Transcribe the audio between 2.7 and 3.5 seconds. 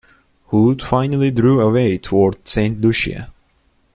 Lucia.